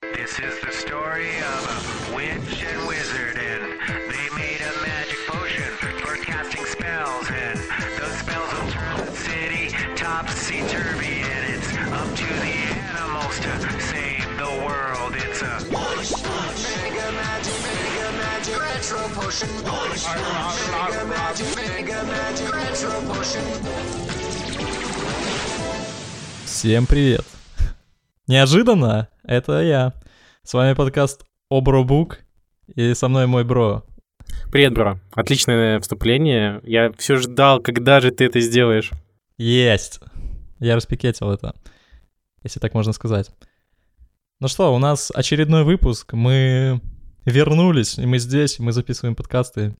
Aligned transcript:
This 0.00 0.38
is 0.38 0.60
the 0.60 0.70
story 0.70 1.30
of 1.38 2.12
a 2.12 2.14
witch 2.14 2.62
and 2.62 2.86
wizard, 2.86 3.36
and 3.36 3.64
they 4.06 4.28
made 4.36 4.60
a 4.60 4.72
magic 4.86 5.18
potion 5.26 5.72
for 5.98 6.16
casting 6.22 6.64
spells, 6.66 7.28
and 7.28 7.58
those 7.98 8.18
spells 8.18 8.52
will 8.52 8.70
turn 8.70 9.06
the 9.06 9.10
city 9.10 9.74
topsy-turvy, 9.96 11.22
and 11.26 11.52
it's 11.52 11.66
up 11.90 12.14
to 12.14 12.24
the 12.24 12.54
animals 12.94 13.40
to 13.40 13.50
save 13.90 14.22
the 14.38 14.52
world. 14.62 15.16
It's 15.16 15.42
a 15.42 15.58
Mega 15.66 17.10
magic, 17.18 17.58
mega 17.66 18.12
magic, 18.22 18.54
retro 18.60 19.02
potion. 19.18 19.50
Mega 20.70 21.02
magic, 21.06 21.56
mega 21.56 22.04
magic, 22.04 22.54
retro 22.54 23.00
potion. 23.02 23.42
Всем 26.44 26.86
привет! 26.86 27.24
Неожиданно, 28.28 29.08
это 29.28 29.60
я. 29.62 29.92
С 30.42 30.54
вами 30.54 30.72
подкаст 30.72 31.24
Обробук, 31.50 32.20
и 32.74 32.94
со 32.94 33.08
мной 33.08 33.26
мой 33.26 33.44
бро. 33.44 33.84
Привет, 34.50 34.72
бро. 34.72 34.98
Отличное 35.12 35.78
вступление. 35.80 36.60
Я 36.64 36.90
все 36.92 37.16
ждал, 37.16 37.60
когда 37.60 38.00
же 38.00 38.10
ты 38.10 38.24
это 38.24 38.40
сделаешь. 38.40 38.90
Есть! 39.36 40.00
Я 40.60 40.76
распикетил 40.76 41.30
это, 41.30 41.54
если 42.42 42.58
так 42.58 42.72
можно 42.72 42.92
сказать. 42.92 43.30
Ну 44.40 44.48
что, 44.48 44.74
у 44.74 44.78
нас 44.78 45.12
очередной 45.14 45.62
выпуск, 45.62 46.14
мы 46.14 46.80
вернулись, 47.26 47.98
и 47.98 48.06
мы 48.06 48.18
здесь, 48.18 48.58
мы 48.58 48.72
записываем 48.72 49.14
подкасты, 49.14 49.76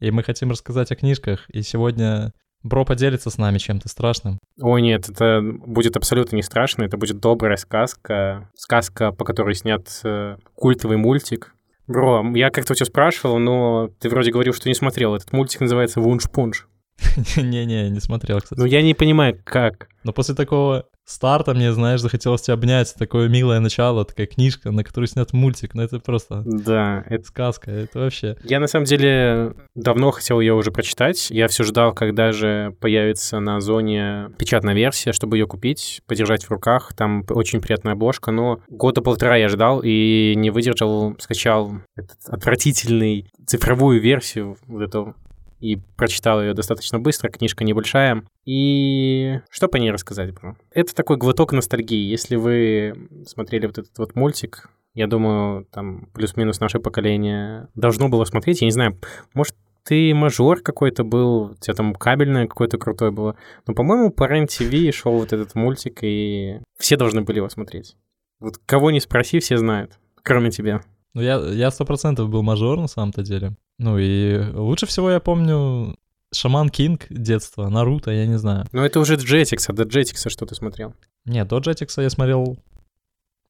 и 0.00 0.10
мы 0.10 0.24
хотим 0.24 0.50
рассказать 0.50 0.90
о 0.90 0.96
книжках, 0.96 1.48
и 1.50 1.62
сегодня 1.62 2.34
Бро 2.62 2.84
поделится 2.84 3.30
с 3.30 3.38
нами 3.38 3.58
чем-то 3.58 3.88
страшным. 3.88 4.38
О 4.60 4.78
нет, 4.78 5.08
это 5.08 5.40
будет 5.42 5.96
абсолютно 5.96 6.36
не 6.36 6.42
страшно. 6.42 6.84
Это 6.84 6.96
будет 6.96 7.18
добрая 7.18 7.56
сказка. 7.56 8.50
Сказка, 8.54 9.12
по 9.12 9.24
которой 9.24 9.54
снят 9.54 9.88
э, 10.04 10.36
культовый 10.54 10.98
мультик. 10.98 11.54
Бро, 11.86 12.24
я 12.34 12.50
как-то 12.50 12.72
у 12.72 12.76
тебя 12.76 12.86
спрашивал, 12.86 13.38
но 13.38 13.88
ты 13.98 14.08
вроде 14.08 14.30
говорил, 14.30 14.52
что 14.52 14.68
не 14.68 14.74
смотрел. 14.74 15.14
Этот 15.14 15.32
мультик 15.32 15.60
называется 15.60 16.00
«Вунш-пунш». 16.00 16.68
Не-не, 17.36 17.88
не 17.88 18.00
смотрел, 18.00 18.40
кстати. 18.40 18.60
Ну 18.60 18.66
я 18.66 18.82
не 18.82 18.94
понимаю, 18.94 19.40
как. 19.42 19.88
Но 20.04 20.12
после 20.12 20.34
такого 20.34 20.86
старта 21.10 21.54
мне, 21.54 21.72
знаешь, 21.72 22.00
захотелось 22.00 22.42
тебя 22.42 22.54
обнять. 22.54 22.94
Такое 22.94 23.28
милое 23.28 23.60
начало, 23.60 24.04
такая 24.04 24.26
книжка, 24.26 24.70
на 24.70 24.84
которую 24.84 25.08
снят 25.08 25.32
мультик. 25.32 25.74
Ну 25.74 25.82
это 25.82 25.98
просто 25.98 26.42
Да, 26.44 27.04
это... 27.08 27.24
сказка, 27.24 27.70
это 27.70 27.98
вообще... 27.98 28.36
Я 28.44 28.60
на 28.60 28.66
самом 28.66 28.84
деле 28.84 29.54
давно 29.74 30.10
хотел 30.12 30.40
ее 30.40 30.54
уже 30.54 30.70
прочитать. 30.70 31.30
Я 31.30 31.48
все 31.48 31.64
ждал, 31.64 31.92
когда 31.92 32.32
же 32.32 32.74
появится 32.80 33.40
на 33.40 33.60
зоне 33.60 34.30
печатная 34.38 34.74
версия, 34.74 35.12
чтобы 35.12 35.36
ее 35.36 35.46
купить, 35.46 36.02
подержать 36.06 36.44
в 36.44 36.50
руках. 36.50 36.92
Там 36.94 37.24
очень 37.28 37.60
приятная 37.60 37.94
обложка, 37.94 38.30
но 38.30 38.60
года 38.68 39.02
полтора 39.02 39.36
я 39.36 39.48
ждал 39.48 39.80
и 39.82 40.34
не 40.36 40.50
выдержал, 40.50 41.16
скачал 41.18 41.72
этот 41.96 42.18
отвратительный 42.26 43.26
цифровую 43.46 44.00
версию 44.00 44.56
вот 44.66 44.82
эту 44.82 45.14
и 45.60 45.76
прочитал 45.96 46.40
ее 46.42 46.54
достаточно 46.54 46.98
быстро, 46.98 47.28
книжка 47.28 47.64
небольшая. 47.64 48.24
И 48.44 49.40
что 49.50 49.68
по 49.68 49.76
ней 49.76 49.90
рассказать, 49.90 50.32
бро? 50.34 50.56
Это 50.72 50.94
такой 50.94 51.16
глоток 51.16 51.52
ностальгии. 51.52 52.10
Если 52.10 52.36
вы 52.36 53.08
смотрели 53.26 53.66
вот 53.66 53.78
этот 53.78 53.96
вот 53.98 54.14
мультик, 54.14 54.70
я 54.94 55.06
думаю, 55.06 55.66
там 55.66 56.08
плюс-минус 56.14 56.60
наше 56.60 56.80
поколение 56.80 57.68
должно 57.74 58.08
было 58.08 58.24
смотреть. 58.24 58.60
Я 58.60 58.66
не 58.66 58.72
знаю, 58.72 58.98
может, 59.34 59.54
ты 59.84 60.14
мажор 60.14 60.60
какой-то 60.60 61.04
был, 61.04 61.52
у 61.52 61.54
тебя 61.54 61.74
там 61.74 61.94
кабельное 61.94 62.46
какое-то 62.46 62.78
крутое 62.78 63.10
было. 63.10 63.36
Но, 63.66 63.74
по-моему, 63.74 64.10
по 64.10 64.24
РЕН-ТВ 64.24 64.94
шел 64.94 65.12
вот 65.12 65.32
этот 65.32 65.54
мультик, 65.54 66.00
и 66.02 66.60
все 66.78 66.96
должны 66.96 67.22
были 67.22 67.36
его 67.36 67.48
смотреть. 67.48 67.96
Вот 68.40 68.58
кого 68.66 68.90
не 68.90 69.00
спроси, 69.00 69.38
все 69.38 69.56
знают, 69.56 69.98
кроме 70.22 70.50
тебя. 70.50 70.82
Ну, 71.14 71.22
я, 71.22 71.70
сто 71.70 71.84
процентов 71.84 72.28
был 72.28 72.42
мажор 72.42 72.78
на 72.78 72.86
самом-то 72.86 73.22
деле. 73.22 73.56
Ну, 73.78 73.98
и 73.98 74.38
лучше 74.52 74.86
всего 74.86 75.10
я 75.10 75.20
помню 75.20 75.96
Шаман 76.32 76.68
Кинг 76.68 77.06
детства, 77.10 77.68
Наруто, 77.68 78.10
я 78.10 78.26
не 78.26 78.38
знаю. 78.38 78.66
Но 78.72 78.84
это 78.84 79.00
уже 79.00 79.16
Джетикс, 79.16 79.68
а 79.68 79.72
до 79.72 79.82
Джетикса 79.84 80.30
что 80.30 80.46
ты 80.46 80.54
смотрел? 80.54 80.94
Нет, 81.24 81.48
до 81.48 81.58
Джетикса 81.58 82.02
я 82.02 82.10
смотрел, 82.10 82.58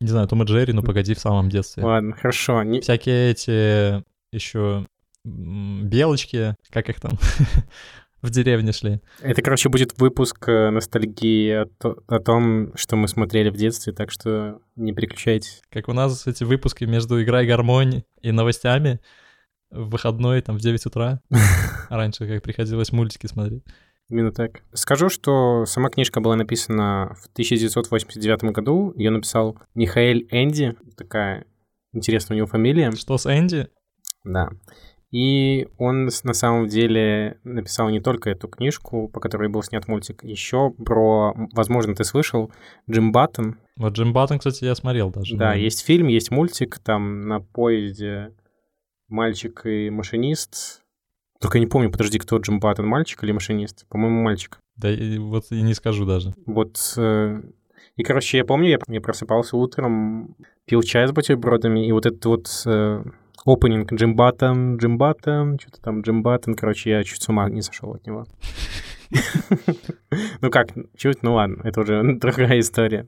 не 0.01 0.09
знаю, 0.09 0.29
Том 0.29 0.43
и 0.43 0.47
Джерри, 0.47 0.73
ну, 0.73 0.83
погоди, 0.83 1.15
в 1.15 1.19
самом 1.19 1.51
детстве. 1.51 1.85
Ладно, 1.85 2.15
хорошо. 2.17 2.63
Не... 2.63 2.81
Всякие 2.81 3.31
эти 3.31 4.03
еще 4.33 4.87
белочки, 5.25 6.57
как 6.71 6.89
их 6.89 7.01
там, 7.01 7.13
в 8.23 8.31
деревне 8.31 8.73
шли. 8.73 9.01
Это, 9.21 9.43
короче, 9.43 9.69
будет 9.69 9.99
выпуск 9.99 10.49
э, 10.49 10.71
ностальгии 10.71 11.51
о, 11.63 11.67
то- 11.67 12.03
о 12.07 12.19
том, 12.19 12.73
что 12.77 12.97
мы 12.97 13.09
смотрели 13.09 13.51
в 13.51 13.57
детстве, 13.57 13.93
так 13.93 14.11
что 14.11 14.61
не 14.77 14.93
переключайтесь. 14.93 15.63
Как 15.71 15.89
у 15.89 15.93
нас 15.93 16.27
эти 16.27 16.45
выпуски 16.45 16.85
между 16.85 17.23
«Играй 17.23 17.47
гармонь» 17.47 18.03
и 18.21 18.33
новостями 18.33 19.01
в 19.71 19.91
выходной, 19.91 20.43
там, 20.43 20.57
в 20.57 20.61
9 20.61 20.87
утра. 20.87 21.21
Раньше 21.89 22.27
как 22.27 22.43
приходилось 22.43 22.93
мультики 22.93 23.27
смотреть. 23.27 23.65
Именно 24.09 24.33
так. 24.33 24.63
Скажу, 24.73 25.09
что 25.09 25.65
сама 25.67 25.89
книжка 25.89 26.21
была 26.21 26.35
написана 26.35 27.15
в 27.21 27.29
1989 27.33 28.53
году. 28.53 28.93
Ее 28.97 29.11
написал 29.11 29.57
Михаэль 29.75 30.27
Энди. 30.33 30.75
Такая 30.97 31.47
интересная 31.93 32.35
у 32.35 32.39
него 32.39 32.47
фамилия. 32.49 32.91
Что 32.93 33.17
с 33.19 33.27
Энди? 33.27 33.69
Да. 34.25 34.51
И 35.11 35.67
он 35.77 36.05
на 36.05 36.35
самом 36.35 36.69
деле 36.69 37.39
написал 37.43 37.89
не 37.91 38.01
только 38.01 38.31
эту 38.31 38.47
книжку, 38.47 39.09
по 39.09 39.19
которой 39.19 39.49
был 39.49 39.63
снят 39.63 39.89
мультик, 39.89 40.23
еще 40.23 40.71
про, 40.71 41.35
возможно, 41.53 41.97
ты 41.97 42.05
слышал, 42.05 42.53
Джим 42.89 43.11
Баттон. 43.11 43.59
Вот 43.77 43.95
Джим 43.95 44.13
Баттон, 44.13 44.39
кстати, 44.39 44.65
я 44.65 44.75
смотрел 44.77 45.11
даже. 45.11 45.37
Да, 45.37 45.55
есть 45.55 45.85
фильм, 45.85 46.07
есть 46.07 46.31
мультик, 46.31 46.79
там 46.79 47.23
на 47.27 47.41
поезде 47.41 48.33
мальчик 49.09 49.67
и 49.67 49.91
машинист. 49.91 50.83
Только 51.41 51.59
я 51.59 51.65
не 51.65 51.67
помню, 51.69 51.91
подожди, 51.91 52.19
кто 52.19 52.37
Джим 52.37 52.61
Баттон, 52.61 52.87
мальчик 52.87 53.25
или 53.25 53.33
машинист? 53.33 53.87
По-моему, 53.89 54.23
мальчик. 54.23 54.59
Да, 54.77 54.91
и 54.93 55.19
вот 55.19 55.47
и 55.51 55.61
не 55.63 55.75
скажу 55.75 56.07
даже. 56.07 56.33
Вот. 56.47 56.79
э, 56.97 57.43
И, 57.97 58.05
короче, 58.05 58.39
я 58.39 58.45
помню, 58.45 58.69
я, 58.69 58.79
я 58.87 59.01
просыпался 59.01 59.57
утром, 59.57 60.37
пил 60.67 60.83
чай 60.83 61.09
с 61.09 61.13
бутербродами, 61.13 61.87
и 61.87 61.93
вот 61.93 62.07
этот 62.07 62.25
вот 62.27 62.63
э, 62.67 63.03
опенинг 63.45 63.93
Джим 63.93 64.17
Баттон, 64.17 64.77
Джим 64.77 64.99
Баттон, 64.99 65.59
что-то 65.59 65.81
там 65.81 66.03
Джим 66.03 66.23
Баттон, 66.23 66.55
короче, 66.55 66.91
я 66.91 67.05
чуть 67.05 67.23
с 67.23 67.29
ума 67.29 67.49
не 67.49 67.63
сошел 67.63 67.95
от 67.95 68.07
него. 68.07 68.27
Ну 70.41 70.51
как, 70.51 70.69
чуть, 70.97 71.23
ну 71.23 71.35
ладно, 71.35 71.63
это 71.65 71.81
уже 71.81 72.03
другая 72.21 72.61
история. 72.61 73.07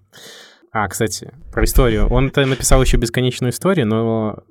А, 0.72 0.88
кстати, 0.88 1.32
про 1.52 1.64
историю. 1.64 2.08
Он-то 2.08 2.44
написал 2.46 2.82
еще 2.82 2.96
бесконечную 2.96 3.50
историю, 3.50 3.86
но 3.86 4.42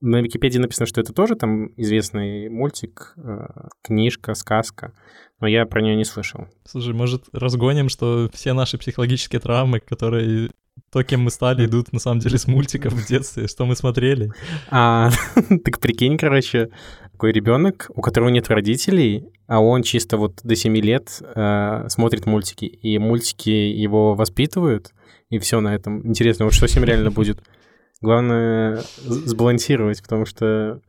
на 0.00 0.20
Википедии 0.20 0.58
написано, 0.58 0.86
что 0.86 1.00
это 1.00 1.12
тоже 1.12 1.34
там 1.34 1.68
известный 1.76 2.48
мультик, 2.48 3.14
э, 3.16 3.46
книжка, 3.82 4.34
сказка, 4.34 4.92
но 5.40 5.46
я 5.46 5.66
про 5.66 5.82
нее 5.82 5.96
не 5.96 6.04
слышал. 6.04 6.46
Слушай, 6.64 6.94
может, 6.94 7.24
разгоним, 7.32 7.88
что 7.88 8.30
все 8.32 8.52
наши 8.52 8.78
психологические 8.78 9.40
травмы, 9.40 9.80
которые 9.80 10.50
то, 10.90 11.02
кем 11.02 11.22
мы 11.22 11.30
стали, 11.30 11.66
идут 11.66 11.92
на 11.92 11.98
самом 11.98 12.20
деле 12.20 12.38
с 12.38 12.46
мультиков 12.46 12.92
в 12.92 13.06
детстве, 13.06 13.46
что 13.46 13.66
мы 13.66 13.76
смотрели. 13.76 14.32
А, 14.70 15.10
так 15.64 15.78
прикинь, 15.80 16.16
короче, 16.18 16.70
такой 17.12 17.32
ребенок, 17.32 17.90
у 17.94 18.00
которого 18.00 18.28
нет 18.28 18.48
родителей, 18.48 19.28
а 19.46 19.60
он 19.60 19.82
чисто 19.82 20.16
вот 20.16 20.40
до 20.42 20.54
7 20.54 20.76
лет 20.76 21.20
э, 21.20 21.86
смотрит 21.88 22.26
мультики, 22.26 22.64
и 22.64 22.98
мультики 22.98 23.50
его 23.50 24.14
воспитывают, 24.14 24.92
и 25.30 25.38
все 25.38 25.60
на 25.60 25.74
этом. 25.74 26.06
Интересно, 26.06 26.44
вот 26.44 26.54
что 26.54 26.68
с 26.68 26.74
ним 26.74 26.84
реально 26.84 27.10
будет. 27.10 27.42
Главное 28.00 28.82
сбалансировать, 28.98 30.02
потому 30.02 30.26
что 30.26 30.80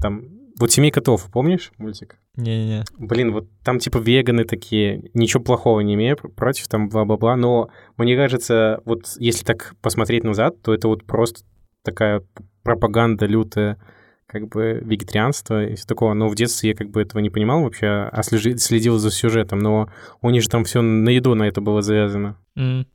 там... 0.00 0.41
Вот 0.58 0.70
«Семей 0.70 0.90
котов», 0.90 1.30
помнишь 1.32 1.72
мультик? 1.78 2.18
Не-не-не. 2.36 2.84
Блин, 2.98 3.32
вот 3.32 3.48
там 3.62 3.78
типа 3.78 3.98
веганы 3.98 4.44
такие, 4.44 5.10
ничего 5.14 5.42
плохого 5.42 5.80
не 5.80 5.94
имею 5.94 6.16
пр- 6.16 6.30
против, 6.30 6.68
там 6.68 6.88
бла-бла-бла, 6.88 7.36
но 7.36 7.70
мне 7.96 8.16
кажется, 8.16 8.80
вот 8.84 9.14
если 9.18 9.44
так 9.44 9.74
посмотреть 9.80 10.24
назад, 10.24 10.60
то 10.62 10.72
это 10.74 10.88
вот 10.88 11.04
просто 11.04 11.44
такая 11.82 12.22
пропаганда 12.62 13.26
лютая, 13.26 13.78
как 14.26 14.48
бы 14.48 14.80
вегетарианство 14.82 15.64
и 15.64 15.74
все 15.74 15.86
такого. 15.86 16.14
Но 16.14 16.28
в 16.28 16.34
детстве 16.34 16.70
я 16.70 16.76
как 16.76 16.90
бы 16.90 17.02
этого 17.02 17.20
не 17.20 17.30
понимал 17.30 17.62
вообще, 17.62 17.86
а 17.86 18.22
слежи- 18.22 18.56
следил 18.56 18.98
за 18.98 19.10
сюжетом, 19.10 19.58
но 19.58 19.90
у 20.20 20.30
них 20.30 20.42
же 20.42 20.48
там 20.48 20.64
все 20.64 20.80
на 20.80 21.10
еду 21.10 21.34
на 21.34 21.44
это 21.44 21.60
было 21.60 21.82
завязано. 21.82 22.38
М. 22.56 22.86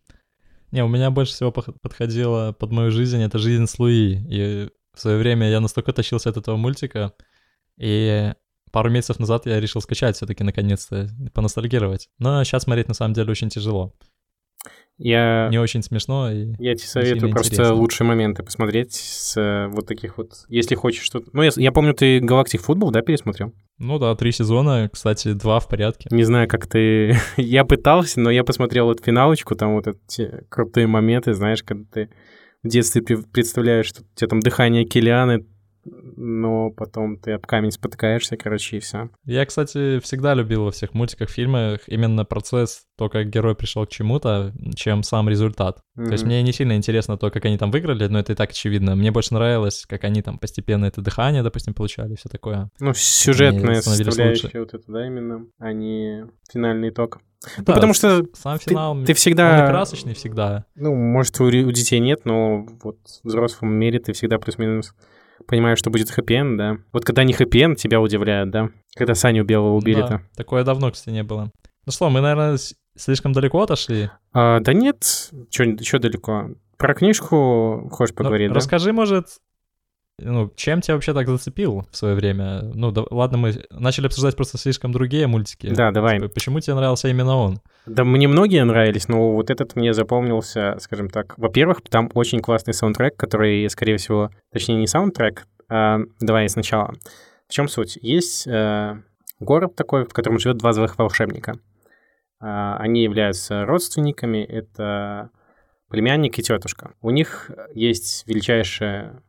Не, 0.72 0.84
у 0.84 0.88
меня 0.88 1.12
больше 1.12 1.34
всего 1.34 1.52
подходило 1.52 2.54
под 2.54 2.72
мою 2.72 2.92
жизнь, 2.92 3.22
это 3.22 3.38
«Жизнь 3.38 3.68
с 3.68 3.80
Луи». 3.80 4.18
И 4.30 4.70
в 4.94 5.00
свое 5.00 5.18
время 5.18 5.50
я 5.50 5.62
настолько 5.62 5.94
тащился 5.94 6.30
от 6.30 6.38
этого 6.38 6.58
мультика, 6.58 7.14
и 7.78 8.34
пару 8.72 8.90
месяцев 8.90 9.20
назад 9.20 9.46
я 9.46 9.60
решил 9.60 9.82
скачать 9.82 10.16
все-таки 10.16 10.44
наконец-то, 10.44 11.10
поностальгировать. 11.34 12.10
Но 12.20 12.44
сейчас 12.44 12.64
смотреть 12.64 12.88
на 12.88 12.94
самом 12.94 13.14
деле 13.14 13.32
очень 13.32 13.50
тяжело. 13.50 13.94
Я, 15.00 15.48
Не 15.52 15.60
очень 15.60 15.84
смешно 15.84 16.32
и... 16.32 16.56
я 16.58 16.74
тебе 16.74 16.88
советую 16.88 17.32
просто 17.32 17.54
интересно. 17.54 17.76
лучшие 17.76 18.08
моменты 18.08 18.42
посмотреть 18.42 18.96
с 18.96 19.38
э, 19.38 19.68
вот 19.68 19.86
таких 19.86 20.18
вот, 20.18 20.32
если 20.48 20.74
хочешь 20.74 21.04
что-то... 21.04 21.30
Ну, 21.34 21.44
я, 21.44 21.52
я 21.56 21.72
помню, 21.72 21.94
ты 21.94 22.20
«Галактик 22.20 22.62
Футбол», 22.62 22.90
да, 22.90 23.02
пересмотрел? 23.02 23.54
Ну 23.78 24.00
да, 24.00 24.16
три 24.16 24.32
сезона, 24.32 24.90
кстати, 24.92 25.34
два 25.34 25.60
в 25.60 25.68
порядке. 25.68 26.10
Не 26.10 26.24
знаю, 26.24 26.48
как 26.48 26.66
ты... 26.66 27.16
я 27.38 27.64
пытался, 27.64 28.20
но 28.20 28.32
я 28.32 28.44
посмотрел 28.44 28.86
вот 28.88 29.04
финалочку, 29.04 29.56
там 29.56 29.76
вот 29.76 29.86
эти 29.88 30.46
крутые 30.50 30.88
моменты, 30.88 31.36
знаешь, 31.36 31.62
когда 31.62 31.86
ты 31.92 32.10
в 32.64 32.68
детстве 32.68 33.04
представляешь, 33.32 33.86
что 33.86 34.02
у 34.02 34.16
тебя 34.16 34.30
там 34.30 34.40
дыхание 34.40 34.84
Килианы, 34.84 35.46
но 36.16 36.72
потом 36.72 37.18
ты 37.18 37.34
об 37.34 37.46
камень 37.46 37.72
спотыкаешься, 37.72 38.38
короче, 38.38 38.78
и 38.78 38.80
все. 38.80 39.10
Я, 39.26 39.46
кстати, 39.46 40.00
всегда 40.00 40.34
любил 40.34 40.66
во 40.66 40.72
всех 40.72 40.94
мультиках, 40.94 41.30
фильмах 41.30 41.82
именно 41.88 42.26
процесс, 42.26 42.84
то, 42.98 43.10
как 43.10 43.30
герой 43.30 43.56
пришел 43.56 43.86
к 43.86 43.90
чему-то, 43.90 44.54
чем 44.76 45.04
сам 45.04 45.30
результат. 45.30 45.80
То 45.96 46.12
есть 46.12 46.24
мне 46.24 46.42
не 46.44 46.54
сильно 46.54 46.76
интересно 46.76 47.18
то, 47.18 47.32
как 47.32 47.46
они 47.46 47.58
там 47.58 47.72
выиграли, 47.72 48.08
но 48.08 48.20
это 48.20 48.34
и 48.34 48.36
так 48.36 48.52
очевидно. 48.52 48.96
Мне 48.96 49.12
больше 49.12 49.34
нравилось, 49.34 49.86
как 49.88 50.04
они 50.04 50.22
там 50.22 50.38
постепенно 50.38 50.86
это 50.86 51.02
дыхание, 51.02 51.44
допустим, 51.44 51.74
получали, 51.74 52.16
все 52.16 52.30
такое. 52.30 52.70
Ну, 52.80 52.94
сюжетная 52.94 53.82
составляющая 53.82 54.46
лучше. 54.48 54.60
вот 54.60 54.74
это, 54.74 54.84
да, 54.92 55.06
именно, 55.08 55.46
а 55.60 55.74
не 55.74 56.26
финальный 56.52 56.90
итог. 56.90 57.20
Да, 57.58 57.64
ну, 57.68 57.74
потому 57.74 57.94
что 57.94 58.26
сам 58.34 58.58
ты, 58.58 58.72
финал, 58.72 58.94
ты 59.06 59.12
он 59.12 59.16
всегда... 59.16 59.66
и 59.66 59.68
красочный 59.70 60.14
всегда. 60.16 60.66
Ну, 60.76 60.96
может, 60.96 61.40
у, 61.40 61.46
у 61.46 61.72
детей 61.72 62.00
нет, 62.00 62.26
но 62.26 62.66
вот 62.82 62.98
в 63.24 63.28
взрослом 63.28 63.74
мире 63.74 64.00
ты 64.00 64.14
всегда 64.14 64.40
плюс-минус 64.40 64.94
понимаешь, 65.48 65.80
что 65.80 65.90
будет 65.90 66.10
хэппи 66.12 66.58
да. 66.58 66.78
Вот 66.94 67.06
когда 67.06 67.24
не 67.24 67.34
хэппи 67.34 67.76
тебя 67.76 68.00
удивляет, 68.02 68.52
да? 68.52 68.70
Когда 68.96 69.16
Саню 69.16 69.44
Белого 69.44 69.76
убили-то. 69.76 70.08
Да, 70.08 70.22
такое 70.36 70.64
давно, 70.64 70.92
кстати, 70.92 71.14
не 71.14 71.24
было. 71.24 71.52
Ну 71.86 71.92
что, 71.92 72.10
мы, 72.10 72.22
наверное, 72.22 72.58
слишком 72.96 73.34
далеко 73.34 73.62
отошли. 73.62 74.10
А, 74.34 74.60
да 74.60 74.74
нет, 74.74 75.32
что 75.50 76.00
далеко. 76.00 76.50
Про 76.78 76.94
книжку 76.94 77.90
хочешь 77.92 78.14
Ну, 78.14 78.18
поговорить, 78.18 78.50
да? 78.50 78.56
Расскажи, 78.56 78.94
может, 78.94 79.28
ну, 80.20 80.52
чем 80.56 80.82
тебя 80.82 80.96
вообще 80.96 81.14
так 81.14 81.28
зацепил 81.28 81.86
в 81.92 81.96
свое 81.96 82.16
время? 82.16 82.62
Ну, 82.64 82.92
да- 82.92 83.06
ладно, 83.12 83.38
мы 83.38 83.54
начали 83.70 84.08
обсуждать 84.08 84.36
просто 84.36 84.58
слишком 84.58 84.92
другие 84.92 85.28
мультики. 85.28 85.68
Да, 85.68 85.92
давай. 85.92 86.20
Типа, 86.20 86.34
Почему 86.34 86.60
тебе 86.60 86.76
нравился 86.76 87.08
именно 87.08 87.36
он? 87.36 87.60
Да 87.86 88.04
мне 88.04 88.28
многие 88.28 88.64
нравились, 88.64 89.08
но 89.08 89.34
вот 89.34 89.50
этот 89.50 89.76
мне 89.76 89.94
запомнился, 89.94 90.78
скажем 90.80 91.10
так. 91.10 91.38
Во-первых, 91.38 91.82
там 91.90 92.10
очень 92.16 92.40
классный 92.40 92.74
саундтрек, 92.74 93.16
который, 93.16 93.70
скорее 93.70 93.98
всего, 93.98 94.32
точнее 94.52 94.76
не 94.78 94.88
саундтрек, 94.88 95.46
а 95.70 96.00
давай 96.20 96.50
сначала. 96.50 96.96
В 97.48 97.54
чем 97.54 97.68
суть? 97.68 97.98
Есть 98.02 98.48
э, 98.48 99.02
город 99.40 99.76
такой, 99.76 100.06
в 100.06 100.14
котором 100.14 100.40
живет 100.40 100.58
два 100.58 100.74
злых 100.74 100.98
волшебника. 100.98 101.60
А, 102.40 102.78
они 102.78 103.04
являются 103.04 103.66
родственниками, 103.66 104.44
это 104.44 105.30
племянник 105.90 106.38
и 106.38 106.44
тетушка. 106.44 106.94
У 107.02 107.10
них 107.12 107.52
есть 107.74 108.28
величайшая 108.28 109.22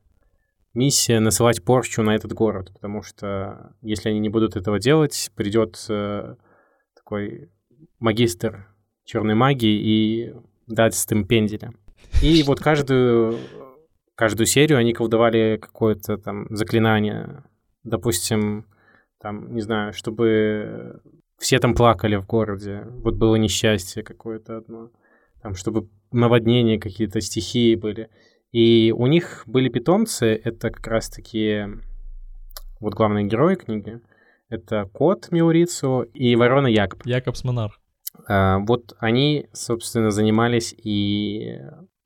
миссия 0.78 1.18
насылать 1.18 1.62
порчу 1.64 2.02
на 2.02 2.14
этот 2.14 2.32
город, 2.32 2.70
потому 2.72 3.02
что 3.02 3.74
если 3.82 4.10
они 4.10 4.20
не 4.20 4.28
будут 4.28 4.56
этого 4.56 4.78
делать, 4.78 5.30
придет 5.34 5.84
э, 5.88 6.36
такой 6.94 7.50
магистр 7.98 8.68
черной 9.04 9.34
магии 9.34 9.76
и 9.76 10.34
даст 10.66 11.10
им 11.12 11.26
пенделя. 11.26 11.72
И 12.22 12.42
вот 12.46 12.60
каждую, 12.60 13.38
каждую 14.14 14.46
серию 14.46 14.78
они 14.78 14.92
колдовали 14.92 15.58
какое-то 15.60 16.16
там 16.16 16.46
заклинание. 16.50 17.44
Допустим, 17.82 18.66
там, 19.20 19.54
не 19.54 19.60
знаю, 19.60 19.92
чтобы 19.92 21.00
все 21.38 21.58
там 21.58 21.74
плакали 21.74 22.16
в 22.16 22.26
городе. 22.26 22.84
Вот 23.02 23.16
было 23.16 23.34
несчастье 23.36 24.02
какое-то 24.02 24.58
одно. 24.58 24.90
Там, 25.42 25.54
чтобы 25.54 25.88
наводнения 26.12 26.78
какие-то, 26.78 27.20
стихии 27.20 27.74
были. 27.74 28.10
И 28.52 28.92
у 28.96 29.06
них 29.06 29.42
были 29.46 29.68
питомцы, 29.68 30.40
это 30.42 30.70
как 30.70 30.86
раз-таки 30.86 31.64
вот 32.80 32.94
главные 32.94 33.26
герои 33.26 33.56
книги. 33.56 34.00
Это 34.48 34.88
кот 34.92 35.28
Миурицу 35.30 36.02
и 36.14 36.34
ворона 36.36 36.68
Якоб. 36.68 37.04
Якобс 37.04 37.44
Монарх. 37.44 37.78
А, 38.26 38.58
Вот 38.60 38.94
они, 38.98 39.46
собственно, 39.52 40.10
занимались 40.10 40.74
и 40.76 41.60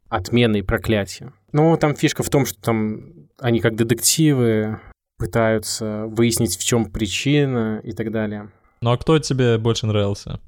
отменой 0.08 0.62
проклятия. 0.62 1.32
Но 1.52 1.76
там 1.76 1.94
фишка 1.94 2.22
в 2.22 2.30
том, 2.30 2.46
что 2.46 2.60
там 2.60 3.28
они 3.38 3.60
как 3.60 3.76
детективы 3.76 4.80
пытаются 5.18 6.06
выяснить, 6.06 6.56
в 6.56 6.64
чем 6.64 6.86
причина 6.90 7.80
и 7.84 7.92
так 7.92 8.10
далее. 8.10 8.50
Ну 8.80 8.90
а 8.90 8.98
кто 8.98 9.18
тебе 9.20 9.58
больше 9.58 9.86
нравился? 9.86 10.40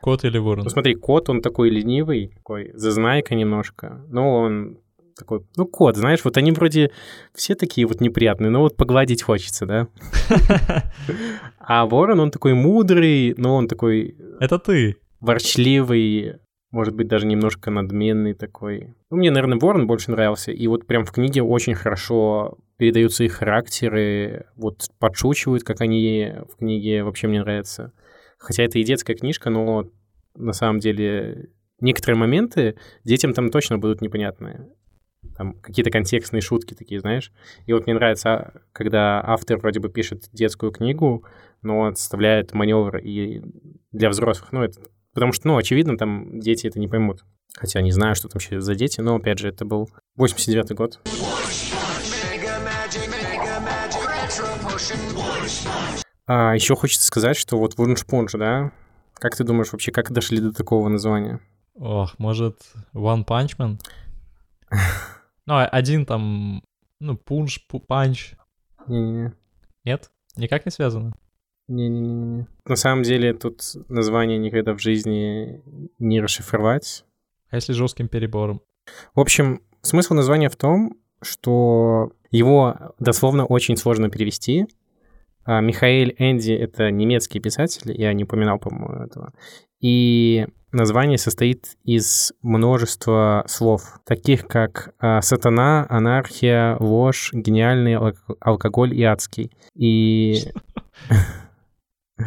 Кот 0.00 0.24
или 0.24 0.38
ворон? 0.38 0.64
Ну 0.64 0.70
смотри, 0.70 0.94
кот, 0.94 1.28
он 1.28 1.42
такой 1.42 1.70
ленивый, 1.70 2.28
такой 2.36 2.70
зазнайка 2.74 3.34
немножко, 3.34 4.04
но 4.08 4.36
он 4.36 4.78
такой, 5.16 5.46
ну, 5.56 5.66
кот, 5.66 5.96
знаешь, 5.96 6.24
вот 6.24 6.36
они 6.36 6.52
вроде 6.52 6.90
все 7.34 7.54
такие 7.54 7.86
вот 7.86 8.00
неприятные, 8.00 8.50
но 8.50 8.60
вот 8.60 8.76
погладить 8.76 9.22
хочется, 9.22 9.66
да? 9.66 9.88
А 11.58 11.86
ворон, 11.86 12.20
он 12.20 12.30
такой 12.30 12.54
мудрый, 12.54 13.34
но 13.36 13.54
он 13.54 13.68
такой 13.68 14.16
Это 14.40 14.58
ты. 14.58 14.96
ворчливый, 15.20 16.36
может 16.70 16.94
быть, 16.94 17.06
даже 17.08 17.26
немножко 17.26 17.70
надменный 17.70 18.34
такой. 18.34 18.94
Ну, 19.10 19.18
мне, 19.18 19.30
наверное, 19.30 19.58
Ворон 19.58 19.86
больше 19.86 20.10
нравился. 20.10 20.52
И 20.52 20.66
вот 20.66 20.86
прям 20.86 21.04
в 21.04 21.12
книге 21.12 21.42
очень 21.42 21.74
хорошо 21.74 22.58
передаются 22.78 23.24
их 23.24 23.34
характеры, 23.34 24.46
вот 24.56 24.88
подшучивают, 24.98 25.62
как 25.64 25.80
они 25.82 26.32
в 26.50 26.56
книге 26.56 27.04
вообще 27.04 27.28
мне 27.28 27.42
нравится. 27.42 27.92
Хотя 28.38 28.64
это 28.64 28.78
и 28.78 28.84
детская 28.84 29.14
книжка, 29.14 29.50
но 29.50 29.84
на 30.34 30.52
самом 30.52 30.80
деле 30.80 31.50
некоторые 31.80 32.18
моменты 32.18 32.76
детям 33.04 33.34
там 33.34 33.50
точно 33.50 33.78
будут 33.78 34.00
непонятные. 34.00 34.68
Там 35.36 35.54
какие-то 35.54 35.90
контекстные 35.90 36.40
шутки 36.40 36.74
такие, 36.74 37.00
знаешь. 37.00 37.32
И 37.66 37.72
вот 37.72 37.86
мне 37.86 37.94
нравится, 37.94 38.32
а, 38.32 38.52
когда 38.72 39.22
автор 39.24 39.58
вроде 39.58 39.80
бы 39.80 39.88
пишет 39.88 40.28
детскую 40.32 40.72
книгу, 40.72 41.24
но 41.62 41.78
он 41.78 41.96
составляет 41.96 42.52
маневр 42.54 42.98
и 42.98 43.42
для 43.92 44.08
взрослых. 44.08 44.52
Ну, 44.52 44.62
это 44.62 44.80
Потому 45.14 45.32
что, 45.32 45.46
ну, 45.48 45.56
очевидно, 45.58 45.98
там 45.98 46.40
дети 46.40 46.66
это 46.66 46.78
не 46.78 46.88
поймут. 46.88 47.24
Хотя 47.54 47.82
не 47.82 47.92
знаю, 47.92 48.14
что 48.14 48.28
там 48.28 48.34
вообще 48.36 48.60
за 48.60 48.74
дети, 48.74 49.00
но, 49.00 49.16
опять 49.16 49.38
же, 49.38 49.48
это 49.48 49.66
был 49.66 49.90
89-й 50.18 50.74
год. 50.74 51.00
А 56.26 56.54
еще 56.54 56.74
хочется 56.76 57.06
сказать, 57.06 57.36
что 57.36 57.58
вот 57.58 57.76
Вуншпунш, 57.76 58.32
да? 58.32 58.72
Как 59.14 59.36
ты 59.36 59.44
думаешь 59.44 59.72
вообще, 59.72 59.92
как 59.92 60.10
дошли 60.12 60.40
до 60.40 60.52
такого 60.52 60.88
названия? 60.88 61.40
Ох, 61.74 62.18
может, 62.18 62.58
One 62.94 63.26
Punch 63.26 63.58
Man? 63.58 63.78
Ну, 65.46 65.54
а 65.54 65.66
один 65.66 66.06
там, 66.06 66.62
ну, 67.00 67.16
пунш, 67.16 67.66
пу- 67.70 67.84
панч. 67.84 68.34
Не-не-не. 68.86 69.32
Нет? 69.84 70.10
Никак 70.36 70.64
не 70.64 70.70
связано? 70.70 71.12
Не-не-не. 71.68 72.46
На 72.64 72.76
самом 72.76 73.02
деле 73.02 73.34
тут 73.34 73.62
название 73.88 74.38
никогда 74.38 74.72
в 74.74 74.80
жизни 74.80 75.62
не 75.98 76.20
расшифровать. 76.20 77.04
А 77.50 77.56
если 77.56 77.72
жестким 77.72 78.08
перебором? 78.08 78.62
В 79.14 79.20
общем, 79.20 79.62
смысл 79.82 80.14
названия 80.14 80.48
в 80.48 80.56
том, 80.56 80.96
что 81.22 82.12
его 82.30 82.94
дословно 82.98 83.44
очень 83.44 83.76
сложно 83.76 84.10
перевести. 84.10 84.66
А, 85.44 85.60
Михаэль 85.60 86.14
Энди— 86.18 86.52
это 86.52 86.90
немецкий 86.90 87.40
писатель, 87.40 87.92
я 88.00 88.12
не 88.12 88.24
упоминал, 88.24 88.58
по-моему, 88.58 89.04
этого. 89.04 89.32
И 89.80 90.46
название 90.72 91.18
состоит 91.18 91.76
из 91.84 92.32
множества 92.42 93.44
слов, 93.46 94.00
таких 94.04 94.46
как 94.46 94.94
а, 94.98 95.20
сатана, 95.20 95.86
анархия, 95.88 96.76
ложь, 96.80 97.30
гениальный 97.32 97.94
алк- 97.94 98.36
алкоголь 98.40 98.94
и 98.94 99.02
адский. 99.02 99.52
И 99.76 100.50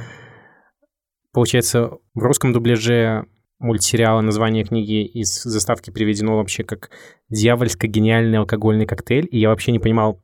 получается, 1.34 1.92
в 2.14 2.20
русском 2.20 2.54
дубляже 2.54 3.26
мультсериала 3.60 4.22
название 4.22 4.64
книги 4.64 5.04
из 5.04 5.44
заставки 5.44 5.90
приведено 5.90 6.38
вообще 6.38 6.64
как 6.64 6.92
«Дьявольско-гениальный 7.30 8.38
алкогольный 8.38 8.86
коктейль», 8.86 9.28
и 9.32 9.40
я 9.40 9.50
вообще 9.50 9.72
не 9.72 9.80
понимал, 9.80 10.22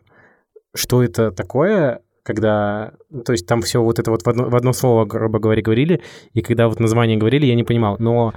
что 0.75 1.03
это 1.03 1.31
такое, 1.31 2.01
когда... 2.23 2.93
ну, 3.09 3.23
То 3.23 3.31
есть 3.31 3.47
там 3.47 3.61
все 3.61 3.81
вот 3.81 3.99
это 3.99 4.11
вот 4.11 4.23
в 4.23 4.27
одно, 4.27 4.49
в 4.49 4.55
одно 4.55 4.73
слово, 4.73 5.05
грубо 5.05 5.39
говоря, 5.39 5.61
говорили, 5.61 6.01
и 6.33 6.41
когда 6.41 6.67
вот 6.67 6.79
название 6.79 7.17
говорили, 7.17 7.45
я 7.45 7.55
не 7.55 7.63
понимал. 7.63 7.97
Но 7.99 8.33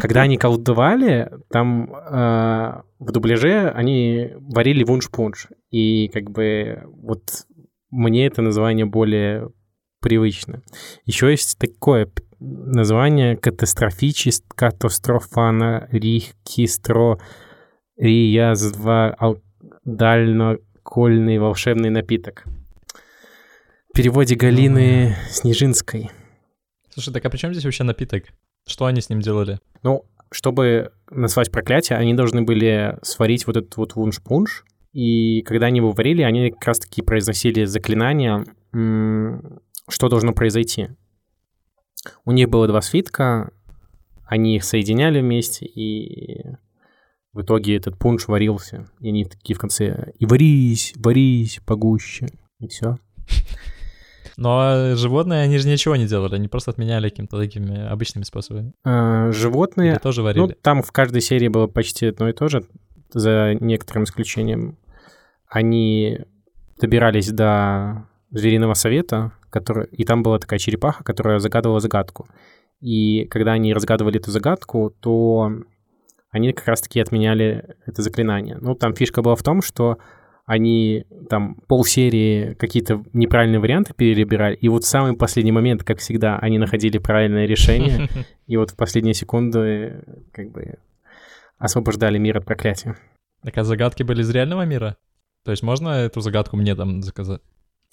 когда 0.00 0.22
они 0.22 0.36
колдовали, 0.36 1.30
там 1.50 1.92
э, 1.92 2.82
в 2.98 3.12
дубляже 3.12 3.70
они 3.70 4.32
варили 4.40 4.84
вунш-пунш, 4.84 5.48
и 5.70 6.08
как 6.08 6.30
бы 6.30 6.82
вот 6.86 7.22
мне 7.90 8.26
это 8.26 8.42
название 8.42 8.86
более 8.86 9.50
привычно. 10.00 10.62
Еще 11.04 11.30
есть 11.30 11.58
такое 11.58 12.08
название 12.40 13.36
катастрофичес, 13.36 14.44
катастрофана, 14.54 15.88
рихкистро, 15.90 17.18
риязва, 17.96 19.16
ал- 19.18 19.42
дальнокольный 19.84 21.38
волшебный 21.38 21.90
напиток. 21.90 22.44
В 23.98 24.00
переводе 24.00 24.36
Галины 24.36 25.16
Снежинской. 25.28 26.08
Слушай, 26.88 27.12
так 27.12 27.24
а 27.24 27.30
при 27.30 27.36
чем 27.36 27.52
здесь 27.52 27.64
вообще 27.64 27.82
напиток? 27.82 28.26
Что 28.64 28.84
они 28.84 29.00
с 29.00 29.10
ним 29.10 29.20
делали? 29.20 29.58
Ну, 29.82 30.04
чтобы 30.30 30.92
назвать 31.10 31.50
проклятие, 31.50 31.98
они 31.98 32.14
должны 32.14 32.42
были 32.42 32.96
сварить 33.02 33.48
вот 33.48 33.56
этот 33.56 33.76
вот 33.76 33.96
вунш-пунш, 33.96 34.64
и 34.92 35.42
когда 35.42 35.66
они 35.66 35.78
его 35.78 35.90
варили, 35.90 36.22
они 36.22 36.52
как 36.52 36.64
раз-таки 36.64 37.02
произносили 37.02 37.64
заклинание, 37.64 38.44
что 39.88 40.08
должно 40.08 40.32
произойти. 40.32 40.90
У 42.24 42.30
них 42.30 42.48
было 42.48 42.68
два 42.68 42.82
свитка, 42.82 43.50
они 44.26 44.54
их 44.54 44.62
соединяли 44.62 45.20
вместе, 45.20 45.66
и 45.66 46.44
в 47.32 47.40
итоге 47.40 47.76
этот 47.76 47.98
пунш 47.98 48.28
варился. 48.28 48.88
И 49.00 49.08
они 49.08 49.24
такие 49.24 49.56
в 49.56 49.58
конце, 49.58 50.12
и 50.20 50.24
варись, 50.24 50.92
варись 50.94 51.58
погуще. 51.66 52.28
И 52.60 52.68
все. 52.68 52.96
Но 54.38 54.94
животные, 54.94 55.42
они 55.42 55.58
же 55.58 55.68
ничего 55.68 55.96
не 55.96 56.06
делали, 56.06 56.36
они 56.36 56.46
просто 56.46 56.70
отменяли 56.70 57.08
какими-то 57.08 57.36
такими 57.36 57.84
обычными 57.88 58.22
способами. 58.22 58.72
А, 58.84 59.32
животные, 59.32 59.90
Или 59.90 59.98
тоже 59.98 60.20
ну, 60.20 60.26
варили. 60.26 60.56
там 60.62 60.82
в 60.82 60.92
каждой 60.92 61.22
серии 61.22 61.48
было 61.48 61.66
почти 61.66 62.06
одно 62.06 62.28
и 62.28 62.32
то 62.32 62.46
же, 62.46 62.64
за 63.12 63.56
некоторым 63.58 64.04
исключением. 64.04 64.78
Они 65.48 66.20
добирались 66.80 67.32
до 67.32 68.06
звериного 68.30 68.74
совета, 68.74 69.32
который... 69.50 69.86
и 69.86 70.04
там 70.04 70.22
была 70.22 70.38
такая 70.38 70.60
черепаха, 70.60 71.02
которая 71.02 71.40
загадывала 71.40 71.80
загадку. 71.80 72.28
И 72.80 73.24
когда 73.24 73.54
они 73.54 73.74
разгадывали 73.74 74.20
эту 74.20 74.30
загадку, 74.30 74.94
то 75.00 75.50
они 76.30 76.52
как 76.52 76.68
раз-таки 76.68 77.00
отменяли 77.00 77.74
это 77.86 78.02
заклинание. 78.02 78.56
Ну, 78.60 78.76
там 78.76 78.94
фишка 78.94 79.20
была 79.20 79.34
в 79.34 79.42
том, 79.42 79.62
что 79.62 79.98
они 80.48 81.04
там 81.28 81.56
полсерии 81.68 82.54
какие-то 82.54 83.04
неправильные 83.12 83.60
варианты 83.60 83.92
перебирали, 83.92 84.56
и 84.56 84.70
вот 84.70 84.82
в 84.82 84.88
самый 84.88 85.14
последний 85.14 85.52
момент, 85.52 85.84
как 85.84 85.98
всегда, 85.98 86.38
они 86.38 86.56
находили 86.56 86.96
правильное 86.96 87.44
решение, 87.44 88.08
и 88.46 88.56
вот 88.56 88.70
в 88.70 88.76
последние 88.76 89.12
секунды 89.12 90.02
как 90.32 90.50
бы 90.50 90.78
освобождали 91.58 92.16
мир 92.16 92.38
от 92.38 92.46
проклятия. 92.46 92.96
Так 93.42 93.58
а 93.58 93.64
загадки 93.64 94.02
были 94.02 94.22
из 94.22 94.30
реального 94.30 94.62
мира? 94.62 94.96
То 95.44 95.50
есть 95.50 95.62
можно 95.62 95.90
эту 95.90 96.22
загадку 96.22 96.56
мне 96.56 96.74
там 96.74 97.02
заказать? 97.02 97.42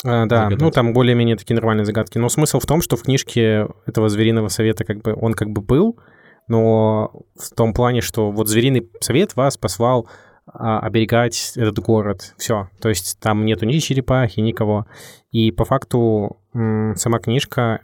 А, 0.05 0.25
да, 0.25 0.43
Загадать. 0.43 0.61
ну 0.61 0.71
там 0.71 0.93
более-менее 0.93 1.35
такие 1.35 1.55
нормальные 1.55 1.83
загадки. 1.83 2.17
Но 2.17 2.29
смысл 2.29 2.59
в 2.59 2.65
том, 2.65 2.81
что 2.81 2.95
в 2.95 3.03
книжке 3.03 3.67
этого 3.85 4.07
звериного 4.07 4.47
совета 4.47 4.85
как 4.85 5.01
бы 5.01 5.13
он 5.13 5.33
как 5.33 5.49
бы 5.49 5.61
был, 5.61 5.99
но 6.47 7.25
в 7.35 7.53
том 7.53 7.73
плане, 7.73 7.99
что 7.99 8.31
вот 8.31 8.47
звериный 8.47 8.89
совет 9.01 9.35
вас 9.35 9.57
послал 9.57 10.07
оберегать 10.45 11.53
этот 11.55 11.79
город. 11.79 12.33
Все. 12.37 12.69
То 12.79 12.89
есть 12.89 13.19
там 13.19 13.45
нету 13.45 13.65
ни 13.65 13.77
черепахи, 13.79 14.39
никого. 14.39 14.85
И 15.31 15.51
по 15.51 15.65
факту 15.65 16.41
сама 16.53 17.19
книжка, 17.19 17.81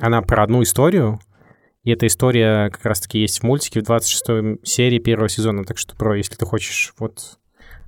она 0.00 0.22
про 0.22 0.42
одну 0.42 0.62
историю, 0.62 1.20
и 1.82 1.92
эта 1.92 2.06
история 2.06 2.70
как 2.70 2.84
раз-таки 2.84 3.18
есть 3.18 3.40
в 3.40 3.42
мультике 3.42 3.80
в 3.80 3.84
26 3.84 4.66
серии 4.66 4.98
первого 4.98 5.28
сезона. 5.28 5.64
Так 5.64 5.78
что, 5.78 5.94
про, 5.94 6.16
если 6.16 6.34
ты 6.34 6.46
хочешь 6.46 6.94
вот 6.98 7.38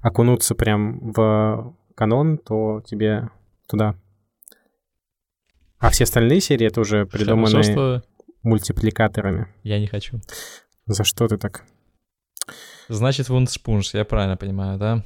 окунуться 0.02 0.54
прям 0.54 1.12
в 1.12 1.74
канон, 1.94 2.38
то 2.38 2.82
тебе 2.86 3.30
туда. 3.66 3.96
А 5.78 5.90
все 5.90 6.04
остальные 6.04 6.40
серии 6.40 6.66
это 6.66 6.80
уже 6.80 7.06
придуманы 7.06 8.02
мультипликаторами. 8.42 9.48
я 9.62 9.80
не 9.80 9.86
хочу. 9.86 10.20
За 10.86 11.02
что 11.02 11.26
ты 11.26 11.36
так? 11.36 11.64
Значит, 12.88 13.28
вуншпунш, 13.28 13.94
я 13.94 14.04
правильно 14.04 14.36
понимаю, 14.36 14.78
да? 14.78 15.02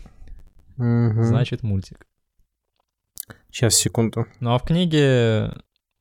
Мгм. 0.76 1.24
Значит, 1.24 1.62
мультик. 1.62 2.06
Сейчас, 3.50 3.74
секунду. 3.74 4.26
Ну 4.40 4.54
а 4.54 4.58
в 4.58 4.64
книге 4.64 5.52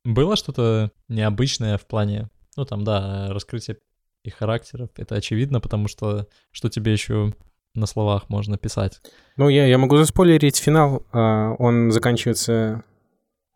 было 0.03 0.35
что-то 0.35 0.91
необычное 1.07 1.77
в 1.77 1.85
плане, 1.85 2.29
ну 2.55 2.65
там, 2.65 2.83
да, 2.83 3.27
раскрытие 3.29 3.77
их 4.23 4.35
характеров. 4.35 4.89
Это 4.95 5.15
очевидно, 5.15 5.59
потому 5.59 5.87
что 5.87 6.27
что 6.51 6.69
тебе 6.69 6.91
еще 6.91 7.33
на 7.75 7.85
словах 7.85 8.29
можно 8.29 8.57
писать? 8.57 9.01
Ну, 9.37 9.49
я, 9.49 9.65
я 9.65 9.77
могу 9.77 9.97
заспойлерить 9.97 10.57
финал. 10.57 11.05
А, 11.11 11.53
Он 11.59 11.91
заканчивается 11.91 12.83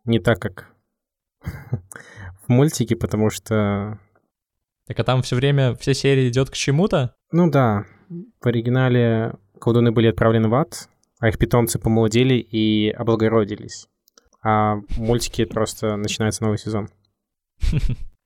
не 0.04 0.18
так, 0.18 0.40
как 0.40 0.70
в 1.42 2.48
мультике, 2.48 2.96
потому 2.96 3.30
что... 3.30 3.98
Так 4.86 5.00
а 5.00 5.04
там 5.04 5.22
все 5.22 5.36
время, 5.36 5.74
все 5.76 5.94
серии 5.94 6.28
идет 6.28 6.50
к 6.50 6.54
чему-то? 6.54 7.14
Ну 7.32 7.50
да, 7.50 7.86
в 8.40 8.46
оригинале 8.46 9.34
колдуны 9.60 9.92
были 9.92 10.08
отправлены 10.08 10.48
в 10.48 10.54
ад, 10.54 10.88
а 11.20 11.28
их 11.28 11.38
питомцы 11.38 11.78
помолодели 11.78 12.34
и 12.34 12.90
облагородились. 12.90 13.88
А 14.42 14.76
в 14.76 14.98
мультике 14.98 15.46
просто 15.46 15.96
начинается 15.96 16.42
новый 16.44 16.58
сезон. 16.58 16.88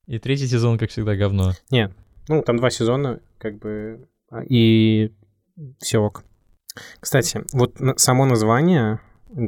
И 0.06 0.18
третий 0.18 0.46
сезон, 0.46 0.78
как 0.78 0.88
всегда, 0.88 1.14
говно. 1.16 1.52
Нет, 1.70 1.92
ну 2.28 2.42
там 2.42 2.56
два 2.56 2.70
сезона, 2.70 3.20
как 3.36 3.58
бы, 3.58 4.08
а, 4.30 4.42
и 4.42 5.12
все 5.80 5.98
ок. 5.98 6.24
Кстати, 6.98 7.44
вот 7.52 7.76
само 7.96 8.24
название, 8.24 9.00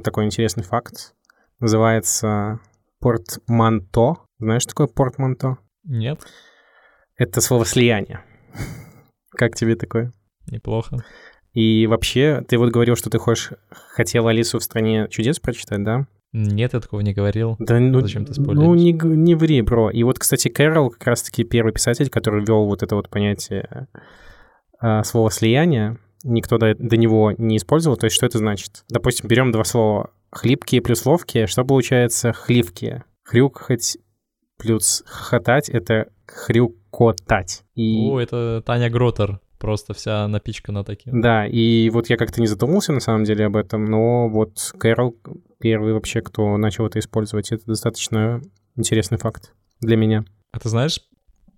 такой 0.04 0.26
интересный 0.26 0.62
факт, 0.62 1.14
называется 1.60 2.60
портманто. 2.98 4.16
Знаешь, 4.38 4.62
что 4.62 4.72
такое 4.72 4.86
портманто? 4.88 5.56
Нет? 5.84 6.20
Это 7.16 7.40
слово 7.40 7.64
слияние. 7.64 8.22
Как 9.30 9.54
тебе 9.54 9.76
такое? 9.76 10.12
Неплохо. 10.50 11.04
И 11.52 11.86
вообще, 11.86 12.44
ты 12.46 12.58
вот 12.58 12.70
говорил, 12.70 12.96
что 12.96 13.10
ты 13.10 13.18
хочешь, 13.18 13.52
хотел 13.70 14.28
Алису 14.28 14.58
в 14.58 14.62
стране 14.62 15.08
чудес 15.10 15.40
прочитать, 15.40 15.82
да? 15.82 16.06
Нет, 16.32 16.74
я 16.74 16.80
такого 16.80 17.00
не 17.00 17.12
говорил. 17.12 17.56
Да, 17.58 17.80
ну, 17.80 18.00
Зачем 18.00 18.24
ты 18.24 18.32
ну 18.36 18.44
спойлеришь? 18.44 18.80
не, 18.80 18.92
г- 18.92 19.08
не 19.08 19.34
ври, 19.34 19.62
бро. 19.62 19.90
И 19.90 20.04
вот, 20.04 20.18
кстати, 20.20 20.48
Кэрол 20.48 20.90
как 20.90 21.08
раз-таки 21.08 21.42
первый 21.42 21.72
писатель, 21.72 22.08
который 22.08 22.44
ввел 22.44 22.66
вот 22.66 22.84
это 22.84 22.94
вот 22.94 23.08
понятие 23.08 23.88
а, 24.78 25.02
слова 25.02 25.30
слияния. 25.30 25.98
Никто 26.22 26.58
до, 26.58 26.74
до 26.76 26.96
него 26.96 27.32
не 27.36 27.56
использовал. 27.56 27.96
То 27.96 28.04
есть 28.04 28.14
что 28.14 28.26
это 28.26 28.38
значит? 28.38 28.84
Допустим, 28.88 29.28
берем 29.28 29.50
два 29.50 29.64
слова 29.64 30.10
хлипкие 30.30 30.82
плюс 30.82 31.04
ловкие. 31.04 31.48
Что 31.48 31.64
получается 31.64 32.32
хливкие? 32.32 33.04
Хрюкать 33.24 33.98
плюс 34.56 35.02
хохотать— 35.06 35.68
это 35.70 36.12
хрюкотать. 36.26 37.64
И... 37.74 38.06
О, 38.08 38.20
это 38.20 38.62
Таня 38.64 38.90
Гротер. 38.90 39.40
Просто 39.60 39.92
вся 39.92 40.26
напичкана 40.26 40.84
таким. 40.84 41.20
Да, 41.20 41.46
и 41.46 41.90
вот 41.90 42.08
я 42.08 42.16
как-то 42.16 42.40
не 42.40 42.46
задумался 42.46 42.92
на 42.94 43.00
самом 43.00 43.24
деле 43.24 43.44
об 43.44 43.56
этом, 43.56 43.84
но 43.84 44.28
вот 44.28 44.72
Кэрол 44.78 45.16
первый 45.60 45.92
вообще, 45.92 46.22
кто 46.22 46.56
начал 46.56 46.86
это 46.86 46.98
использовать. 46.98 47.52
Это 47.52 47.66
достаточно 47.66 48.40
интересный 48.74 49.18
факт 49.18 49.52
для 49.80 49.96
меня. 49.96 50.24
А 50.50 50.58
ты 50.58 50.70
знаешь, 50.70 50.98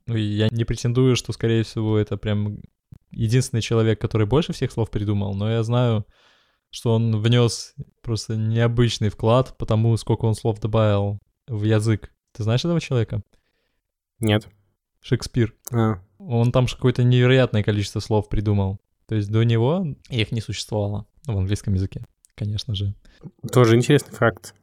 ну, 0.06 0.16
я 0.16 0.48
не 0.50 0.64
претендую, 0.64 1.14
что, 1.14 1.32
скорее 1.32 1.62
всего, 1.62 1.96
это 1.96 2.16
прям 2.16 2.58
единственный 3.12 3.60
человек, 3.60 4.00
который 4.00 4.26
больше 4.26 4.52
всех 4.52 4.72
слов 4.72 4.90
придумал, 4.90 5.34
но 5.34 5.48
я 5.48 5.62
знаю, 5.62 6.04
что 6.70 6.94
он 6.94 7.20
внес 7.20 7.74
просто 8.02 8.34
необычный 8.34 9.10
вклад 9.10 9.56
по 9.58 9.64
тому, 9.64 9.96
сколько 9.96 10.24
он 10.24 10.34
слов 10.34 10.58
добавил 10.60 11.20
в 11.46 11.62
язык. 11.62 12.12
Ты 12.32 12.42
знаешь 12.42 12.64
этого 12.64 12.80
человека? 12.80 13.22
Нет. 14.18 14.48
Шекспир. 15.00 15.54
А, 15.72 16.02
Он 16.28 16.52
там 16.52 16.68
же 16.68 16.76
какое-то 16.76 17.02
невероятное 17.02 17.62
количество 17.62 18.00
слов 18.00 18.28
придумал. 18.28 18.78
То 19.06 19.14
есть 19.16 19.30
до 19.30 19.42
него 19.42 19.84
их 20.08 20.32
не 20.32 20.40
существовало. 20.40 21.06
Ну, 21.26 21.34
в 21.34 21.38
английском 21.38 21.74
языке, 21.74 22.04
конечно 22.34 22.74
же. 22.74 22.94
тоже 23.52 23.76
интересный 23.76 24.16
факт. 24.16 24.54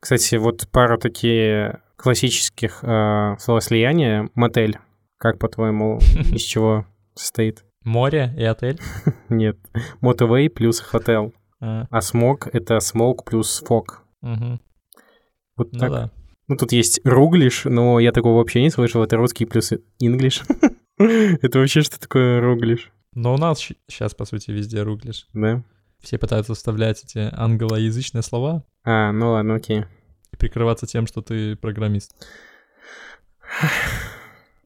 Кстати, 0.00 0.36
вот 0.36 0.68
пару 0.70 0.98
такие 0.98 1.80
классических 1.96 2.80
э, 2.82 3.36
словослияния. 3.38 4.28
Мотель. 4.34 4.78
Как, 5.18 5.38
по-твоему, 5.38 5.98
из 6.32 6.42
чего 6.42 6.86
состоит? 7.14 7.64
Море 7.84 8.34
и 8.36 8.44
отель. 8.44 8.80
Нет. 9.28 9.58
Мотовей 10.00 10.50
плюс 10.50 10.80
хотел. 10.80 11.32
А, 11.60 11.86
А 11.90 12.00
смог— 12.00 12.48
это 12.52 12.80
смолк 12.80 13.24
плюс 13.24 13.62
фок. 13.64 14.04
Вот 14.20 15.72
Ну 15.72 15.78
так. 15.78 16.12
Ну, 16.48 16.56
тут 16.56 16.72
есть 16.72 17.00
руглиш, 17.04 17.64
но 17.64 18.00
я 18.00 18.12
такого 18.12 18.38
вообще 18.38 18.62
не 18.62 18.70
слышал. 18.70 19.02
Это 19.02 19.16
русский 19.16 19.46
плюс 19.46 19.72
инглиш. 20.00 20.42
Это 20.98 21.58
вообще 21.58 21.82
что 21.82 21.98
такое 22.00 22.40
руглиш? 22.40 22.90
Но 23.14 23.34
у 23.34 23.38
нас 23.38 23.58
сейчас, 23.88 24.14
по 24.14 24.24
сути, 24.24 24.50
везде 24.50 24.82
руглишь. 24.82 25.28
Да? 25.32 25.62
Все 26.00 26.18
пытаются 26.18 26.54
вставлять 26.54 27.04
эти 27.04 27.28
англоязычные 27.32 28.22
слова 28.22 28.64
А, 28.84 29.12
ну 29.12 29.32
ладно, 29.32 29.54
окей. 29.56 29.84
и 30.32 30.36
прикрываться 30.36 30.86
тем, 30.86 31.06
что 31.06 31.20
ты 31.22 31.56
программист. 31.56 32.12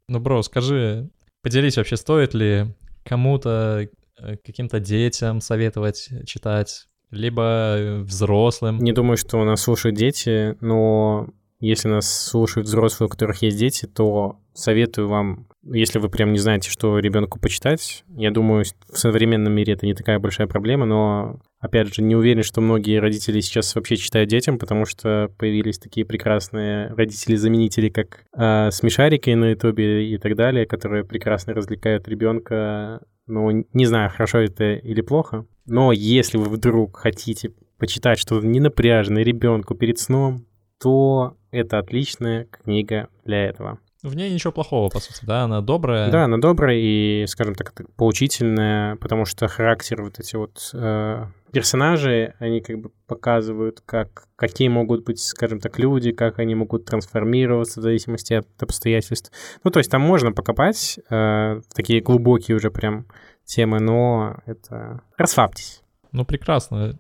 Ну, 0.09 0.21
бро, 0.21 0.43
скажи, 0.43 1.11
поделись 1.43 1.77
вообще, 1.77 1.97
стоит 1.97 2.35
ли 2.35 2.67
кому-то, 3.05 3.89
э, 4.19 4.37
каким-то 4.45 4.79
детям 4.79 5.41
советовать 5.41 6.09
читать, 6.27 6.87
либо 7.11 7.43
э, 7.77 7.99
взрослым? 8.03 8.79
Не 8.79 8.93
думаю, 8.93 9.17
что 9.17 9.45
нас 9.45 9.63
слушают 9.63 9.97
дети, 9.97 10.57
но 10.61 11.29
если 11.59 11.89
нас 11.89 12.09
слушают 12.09 12.69
взрослые, 12.69 13.07
у 13.07 13.11
которых 13.11 13.43
есть 13.43 13.59
дети, 13.59 13.87
то 13.87 14.39
советую 14.55 15.09
вам, 15.09 15.49
если 15.73 15.99
вы 15.99 16.09
прям 16.09 16.33
не 16.33 16.39
знаете, 16.39 16.71
что 16.71 16.99
ребенку 16.99 17.39
почитать, 17.41 18.05
я 18.17 18.31
думаю, 18.31 18.65
в 18.89 18.99
современном 18.99 19.53
мире 19.53 19.75
это 19.75 19.87
не 19.87 19.95
такая 19.95 20.19
большая 20.19 20.47
проблема, 20.47 20.87
но, 20.87 21.41
опять 21.59 21.95
же, 21.95 22.03
не 22.03 22.15
уверен, 22.15 22.43
что 22.43 22.61
многие 22.61 22.99
родители 22.99 23.41
сейчас 23.41 23.75
вообще 23.75 23.97
читают 23.97 24.31
детям, 24.31 24.59
потому 24.59 24.85
что 24.85 25.31
появились 25.39 25.79
такие 25.79 26.07
прекрасные 26.07 26.89
родители-заменители, 26.95 27.89
как 27.89 28.25
э, 28.37 28.71
смешарики 28.71 29.31
на 29.31 29.51
ютубе 29.51 30.09
и 30.09 30.19
так 30.19 30.37
далее, 30.37 30.67
которые 30.67 31.05
прекрасно 31.05 31.55
развлекают 31.55 32.09
ребенка. 32.09 33.01
Ну, 33.27 33.67
не 33.73 33.87
знаю, 33.87 34.11
хорошо 34.11 34.39
это 34.39 34.75
или 34.75 35.01
плохо, 35.01 35.47
но 35.67 35.91
если 35.93 36.39
вы 36.39 36.49
вдруг 36.49 36.97
хотите 36.97 37.53
почитать 37.79 38.19
что-то 38.19 38.47
ненапряжное 38.47 39.25
ребенку 39.25 39.75
перед 39.75 39.99
сном, 39.99 40.47
то 40.81 41.37
это 41.51 41.79
отличная 41.79 42.45
книга 42.45 43.09
для 43.25 43.45
этого. 43.45 43.81
В 44.07 44.15
ней 44.15 44.33
ничего 44.33 44.53
плохого, 44.53 44.89
по 44.89 45.01
сути, 45.01 45.25
да, 45.25 45.43
она 45.43 45.61
добрая. 45.61 46.13
Да, 46.13 46.25
она 46.27 46.39
добрая 46.39 46.77
и, 46.77 47.25
скажем 47.27 47.57
так, 47.57 47.73
поучительная, 47.97 48.95
потому 48.97 49.25
что 49.25 49.49
характер 49.49 50.01
вот 50.01 50.21
эти 50.21 50.37
вот 50.37 50.71
э, 50.75 51.25
персонажи, 51.51 52.35
они 52.39 52.61
как 52.61 52.79
бы 52.79 52.91
показывают, 53.09 53.83
как, 53.85 54.29
какие 54.37 54.69
могут 54.69 55.05
быть, 55.05 55.19
скажем 55.19 55.59
так, 55.59 55.81
люди, 55.81 56.13
как 56.13 56.39
они 56.39 56.55
могут 56.55 56.85
трансформироваться 56.85 57.81
в 57.81 57.83
зависимости 57.83 58.35
от 58.35 58.47
обстоятельств. 58.63 59.33
Ну, 59.65 59.73
то 59.73 59.81
есть 59.81 59.91
там 59.91 60.03
можно 60.03 60.31
покопать 60.31 61.01
э, 61.11 61.61
такие 61.75 62.01
глубокие 62.01 62.57
уже 62.57 62.71
прям 62.71 63.07
темы, 63.45 63.81
но 63.81 64.37
это... 64.47 65.01
Расслабьтесь. 65.19 65.83
Ну, 66.13 66.25
прекрасно. 66.25 66.97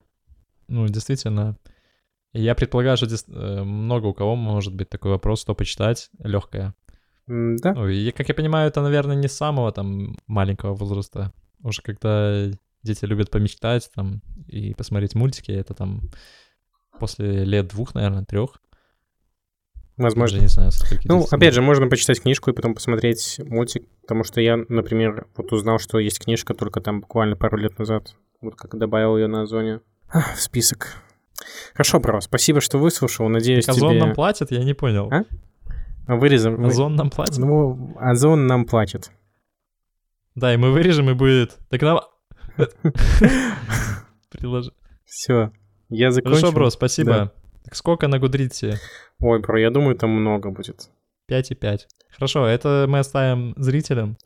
Ну, 0.67 0.89
действительно. 0.89 1.57
Я 2.33 2.57
предполагаю, 2.57 2.97
что 2.97 3.07
э, 3.07 3.63
много 3.63 4.07
у 4.07 4.15
кого 4.15 4.35
может 4.35 4.75
быть 4.75 4.89
такой 4.89 5.13
вопрос, 5.13 5.43
что 5.43 5.55
почитать 5.55 6.11
легкое. 6.19 6.75
Да? 7.27 7.75
Ну, 7.75 7.89
и, 7.89 8.11
как 8.13 8.29
я 8.29 8.35
понимаю, 8.35 8.69
это, 8.69 8.81
наверное, 8.83 9.17
не 9.17 9.29
с 9.29 9.37
самого 9.37 9.73
там 9.73 10.17
маленького 10.27 10.75
возраста. 10.75 11.33
Уже 11.63 11.83
когда 11.83 12.47
дети 12.83 13.05
любят 13.05 13.31
помечтать 13.31 13.91
там 13.95 14.23
и 14.47 14.75
посмотреть 14.75 15.15
мультики, 15.15 15.51
это 15.51 15.75
там 15.75 16.03
после 16.99 17.45
лет 17.45 17.69
двух, 17.69 17.95
наверное, 17.95 18.25
трех. 18.25 18.61
Возможно. 19.97 20.39
Даже 20.39 20.43
не 20.43 20.49
знаю, 20.49 20.71
Ну, 21.05 21.27
опять 21.31 21.55
же, 21.55 21.63
можно 21.63 21.89
почитать 21.89 22.21
книжку 22.21 22.51
и 22.51 22.53
потом 22.53 22.75
посмотреть 22.75 23.41
мультик, 23.45 23.89
потому 24.03 24.25
что 24.25 24.41
я, 24.43 24.59
например, 24.69 25.27
вот 25.37 25.53
узнал, 25.53 25.79
что 25.79 25.99
есть 25.99 26.19
книжка 26.23 26.55
только 26.55 26.81
там 26.81 27.01
буквально 27.01 27.35
пару 27.35 27.57
лет 27.57 27.79
назад. 27.79 28.15
Вот 28.43 28.57
как 28.57 28.77
добавил 28.77 29.17
ее 29.17 29.27
на 29.27 29.43
Озоне 29.43 29.81
Ах, 30.13 30.37
в 30.37 30.41
список. 30.41 31.03
Хорошо, 31.73 31.99
бро, 31.99 32.21
спасибо, 32.21 32.61
что 32.61 32.79
выслушал. 32.79 33.29
Надеюсь, 33.29 33.65
Так 33.65 33.77
Озон 33.77 33.93
тебе... 33.93 34.01
нам 34.01 34.15
платит, 34.15 34.51
я 34.51 34.63
не 34.65 34.75
понял. 34.75 35.09
А? 35.11 35.25
Вырезом. 36.07 36.57
вы- 36.57 36.69
Озон 36.69 36.97
нам 36.97 37.11
платит? 37.11 37.39
Ну, 37.39 37.95
Озон 37.99 38.47
нам 38.47 38.65
платит. 38.65 39.11
Да, 40.35 40.53
и 40.53 40.57
мы 40.57 40.71
вырежем, 40.71 41.11
и 41.11 41.15
будет... 41.15 41.59
Так 41.71 41.83
нам... 41.83 42.01
Приложи. 44.31 44.73
Все, 45.05 45.53
я 45.89 46.11
закончил. 46.11 46.39
Хорошо, 46.41 46.55
бро, 46.55 46.71
спасибо. 46.71 47.13
Да. 47.13 47.33
Так 47.65 47.75
сколько 47.75 48.09
на 48.09 48.19
Гудрите? 48.19 48.79
Ой, 49.19 49.41
бро, 49.41 49.59
я 49.59 49.71
думаю, 49.71 49.97
там 49.97 50.11
много 50.11 50.51
будет. 50.51 50.91
5,5. 51.31 51.81
Хорошо, 52.11 52.47
это 52.47 52.87
мы 52.89 53.01
оставим 53.01 53.55
зрителям. 53.57 54.17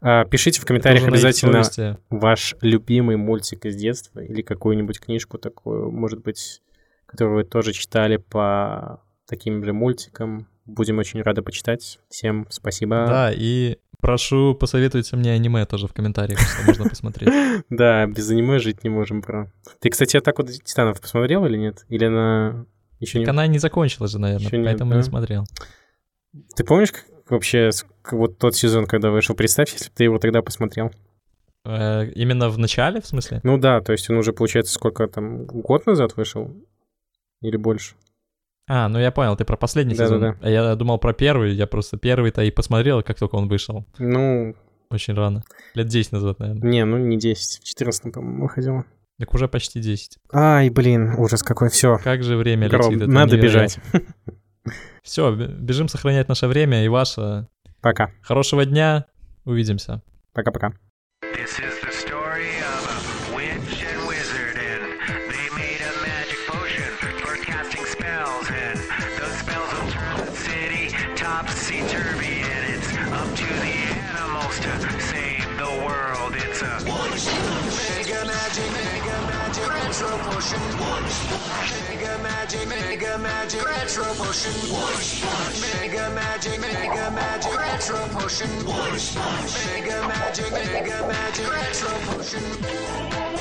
А, 0.00 0.24
пишите 0.24 0.60
в 0.60 0.66
комментариях 0.66 1.06
обязательно 1.06 1.98
ваш 2.10 2.54
любимый 2.60 3.16
мультик 3.16 3.64
из 3.64 3.76
детства 3.76 4.20
или 4.20 4.42
какую-нибудь 4.42 5.00
книжку 5.00 5.38
такую, 5.38 5.90
может 5.90 6.22
быть, 6.22 6.60
которую 7.06 7.36
вы 7.36 7.44
тоже 7.44 7.72
читали 7.72 8.16
по 8.16 9.02
таким 9.26 9.64
же 9.64 9.72
мультикам. 9.72 10.48
Будем 10.66 10.98
очень 10.98 11.22
рады 11.22 11.42
почитать. 11.42 11.98
Всем 12.08 12.46
спасибо. 12.50 13.06
Да, 13.06 13.32
и 13.34 13.78
прошу, 14.00 14.54
посоветуйте 14.54 15.16
мне 15.16 15.32
аниме 15.32 15.66
тоже 15.66 15.88
в 15.88 15.92
комментариях, 15.92 16.40
что 16.40 16.66
можно 16.66 16.88
посмотреть. 16.88 17.32
Да, 17.70 18.06
без 18.06 18.30
аниме 18.30 18.58
жить 18.58 18.84
не 18.84 18.90
можем, 18.90 19.20
бро. 19.20 19.48
Ты, 19.80 19.90
кстати, 19.90 20.16
атаку 20.16 20.44
титанов 20.44 21.00
посмотрел 21.00 21.44
или 21.46 21.56
нет? 21.56 21.84
Или 21.88 22.06
на 22.06 22.66
еще 23.00 23.18
не... 23.18 23.24
Так 23.24 23.32
она 23.32 23.46
не 23.46 23.58
закончилась 23.58 24.12
же, 24.12 24.18
наверное, 24.18 24.64
поэтому 24.64 24.94
не 24.94 25.02
смотрел. 25.02 25.44
Ты 26.56 26.64
помнишь 26.64 26.92
как 26.92 27.04
вообще 27.28 27.70
вот 28.10 28.38
тот 28.38 28.54
сезон, 28.54 28.86
когда 28.86 29.10
вышел? 29.10 29.34
Представь, 29.34 29.72
если 29.72 29.86
бы 29.86 29.94
ты 29.94 30.04
его 30.04 30.18
тогда 30.18 30.42
посмотрел. 30.42 30.90
Э, 31.64 32.06
Именно 32.14 32.48
в 32.48 32.58
начале, 32.58 33.00
в 33.00 33.06
смысле? 33.06 33.40
Ну 33.42 33.58
да, 33.58 33.80
то 33.80 33.92
есть 33.92 34.08
он 34.10 34.16
уже, 34.16 34.32
получается, 34.32 34.72
сколько 34.74 35.06
там, 35.06 35.44
год 35.44 35.86
назад 35.86 36.16
вышел? 36.16 36.54
Или 37.40 37.56
больше? 37.56 37.94
А, 38.68 38.88
ну 38.88 38.98
я 38.98 39.10
понял, 39.10 39.36
ты 39.36 39.44
про 39.44 39.56
последний 39.56 39.94
сезон. 39.94 40.20
Да-да-да. 40.20 40.46
А 40.46 40.50
я 40.50 40.74
думал 40.76 40.98
про 40.98 41.12
первый, 41.12 41.52
я 41.52 41.66
просто 41.66 41.96
первый-то 41.96 42.42
и 42.42 42.50
посмотрел, 42.50 43.02
как 43.02 43.18
только 43.18 43.34
он 43.34 43.48
вышел. 43.48 43.84
Ну, 43.98 44.54
Очень 44.90 45.14
рано. 45.14 45.42
Лет 45.74 45.88
10 45.88 46.12
назад, 46.12 46.38
наверное. 46.38 46.70
не, 46.70 46.84
ну 46.84 46.98
не 46.98 47.18
10, 47.18 47.60
в 47.60 47.64
14 47.64 48.12
по-моему, 48.12 48.42
выходило. 48.44 48.84
Так 49.18 49.34
уже 49.34 49.48
почти 49.48 49.80
10. 49.80 50.18
Ай, 50.32 50.70
блин, 50.70 51.14
ужас 51.18 51.42
какой, 51.42 51.68
все. 51.70 51.98
Как 52.02 52.22
же 52.22 52.36
время 52.36 52.68
летит. 52.68 53.02
это 53.02 53.06
Надо 53.10 53.36
бежать. 53.36 53.78
Все, 55.02 55.34
бежим 55.34 55.88
сохранять 55.88 56.28
наше 56.28 56.46
время 56.46 56.84
и 56.84 56.88
ваше. 56.88 57.48
Пока. 57.80 58.12
Хорошего 58.22 58.64
дня. 58.64 59.06
Увидимся. 59.44 60.02
Пока-пока. 60.32 60.68
This 61.22 61.58
is 61.58 61.82
the 61.82 61.91
potion. 84.32 84.52
Mega 85.60 86.10
magic, 86.10 86.58
mega 86.58 87.10
magic, 87.10 87.58
retro 87.58 88.08
potion. 88.08 88.48
Mega 89.66 90.08
magic, 90.08 90.50
mega 90.52 91.06
magic, 91.06 91.52
retro 91.52 91.90
potion. 92.06 93.31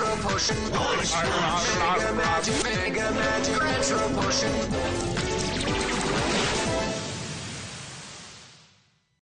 Retro 0.00 0.30
potion. 0.30 0.56
Mega 1.78 2.12
magic, 2.14 2.64
mega 2.64 3.10
magic, 3.12 3.60
retro 3.60 4.08
potion. 4.14 5.19